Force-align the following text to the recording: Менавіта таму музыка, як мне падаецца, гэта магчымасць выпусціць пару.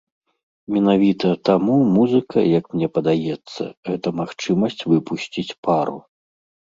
Менавіта 0.75 1.29
таму 1.49 1.75
музыка, 1.97 2.43
як 2.59 2.65
мне 2.73 2.87
падаецца, 2.95 3.63
гэта 3.91 4.07
магчымасць 4.21 4.81
выпусціць 4.95 5.49
пару. 5.69 5.97